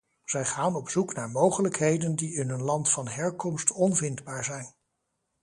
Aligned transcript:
Zij 0.23 0.45
gaan 0.45 0.75
op 0.75 0.89
zoek 0.89 1.13
naar 1.15 1.29
mogelijkheden 1.29 2.15
die 2.15 2.33
in 2.33 2.49
hun 2.49 2.61
land 2.61 2.89
van 2.89 3.07
herkomst 3.07 3.71
onvindbaar 3.71 4.43
zijn. 4.43 4.73